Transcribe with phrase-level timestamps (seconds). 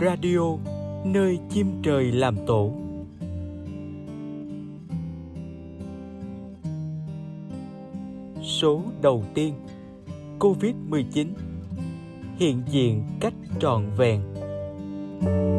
[0.00, 0.56] Radio,
[1.04, 2.72] nơi chim trời làm tổ.
[8.42, 9.54] Số đầu tiên
[10.38, 11.26] COVID-19
[12.36, 14.20] hiện diện cách trọn vẹn.
[15.20, 15.57] thank you